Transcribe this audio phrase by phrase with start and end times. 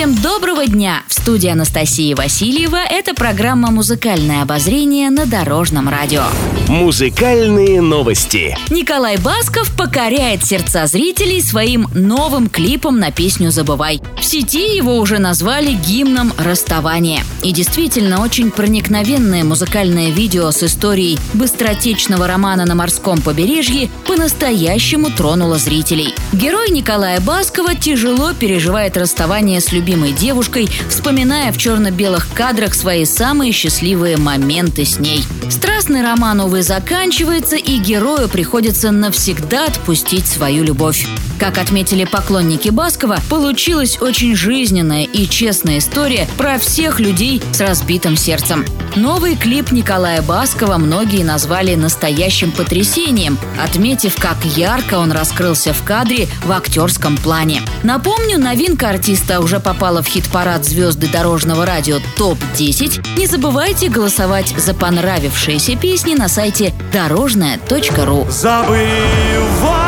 [0.00, 1.02] Всем доброго дня!
[1.08, 6.22] В студии Анастасии Васильева это программа «Музыкальное обозрение» на Дорожном радио.
[6.68, 8.56] Музыкальные новости.
[8.70, 14.00] Николай Басков покоряет сердца зрителей своим новым клипом на песню «Забывай».
[14.18, 17.22] В сети его уже назвали гимном расставания.
[17.42, 25.58] И действительно, очень проникновенное музыкальное видео с историей быстротечного романа на морском побережье по-настоящему тронуло
[25.58, 26.14] зрителей.
[26.32, 33.50] Герой Николая Баскова тяжело переживает расставание с любимой девушкой, вспоминая в черно-белых кадрах свои самые
[33.50, 35.24] счастливые моменты с ней.
[35.50, 41.08] Страстный роман, увы, заканчивается, и герою приходится навсегда отпустить свою любовь.
[41.40, 48.14] Как отметили поклонники Баскова, получилась очень жизненная и честная история про всех людей с разбитым
[48.18, 48.66] сердцем.
[48.94, 56.28] Новый клип Николая Баскова многие назвали настоящим потрясением, отметив, как ярко он раскрылся в кадре
[56.44, 57.62] в актерском плане.
[57.84, 63.16] Напомню, новинка артиста уже попала в хит-парад звезды дорожного радио ТОП-10.
[63.16, 68.26] Не забывайте голосовать за понравившиеся песни на сайте дорожная.ру.
[68.28, 69.79] Забывай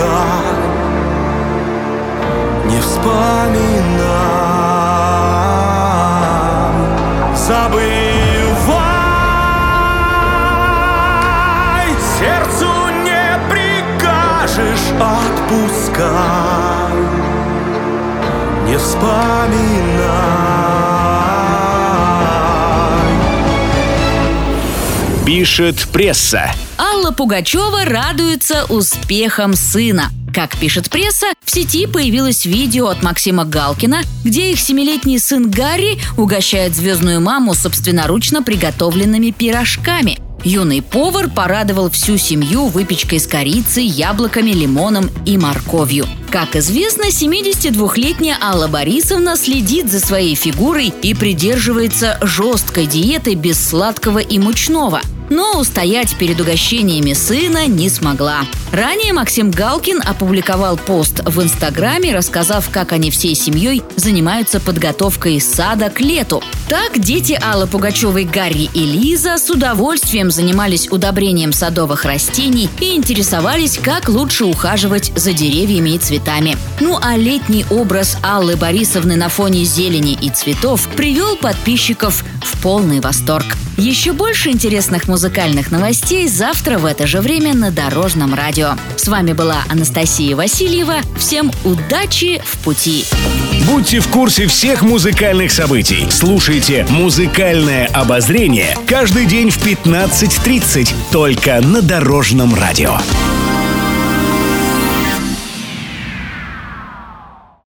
[0.00, 0.56] отпускай,
[2.66, 4.00] не вспоминай,
[7.34, 8.80] забывай,
[12.18, 12.70] сердцу
[13.04, 16.96] не прикажешь отпускай,
[18.66, 20.49] не вспоминай.
[25.30, 26.50] Пишет пресса.
[26.76, 30.10] Алла Пугачева радуется успехам сына.
[30.34, 36.00] Как пишет пресса, в сети появилось видео от Максима Галкина, где их семилетний сын Гарри
[36.16, 40.18] угощает звездную маму собственноручно приготовленными пирожками.
[40.42, 46.06] Юный повар порадовал всю семью выпечкой с корицей, яблоками, лимоном и морковью.
[46.32, 54.18] Как известно, 72-летняя Алла Борисовна следит за своей фигурой и придерживается жесткой диеты без сладкого
[54.18, 58.40] и мучного– но устоять перед угощениями сына не смогла.
[58.72, 65.88] Ранее Максим Галкин опубликовал пост в Инстаграме, рассказав, как они всей семьей занимаются подготовкой сада
[65.88, 66.42] к лету.
[66.68, 73.78] Так дети Аллы Пугачевой, Гарри и Лиза с удовольствием занимались удобрением садовых растений и интересовались,
[73.78, 76.56] как лучше ухаживать за деревьями и цветами.
[76.80, 83.00] Ну а летний образ Аллы Борисовны на фоне зелени и цветов привел подписчиков в полный
[83.00, 83.46] восторг.
[83.76, 88.72] Еще больше интересных музыкальных новостей завтра в это же время на Дорожном радио.
[88.96, 90.94] С вами была Анастасия Васильева.
[91.18, 93.04] Всем удачи в пути!
[93.66, 96.06] Будьте в курсе всех музыкальных событий.
[96.08, 102.96] Слушайте «Музыкальное обозрение» каждый день в 15.30 только на Дорожном радио.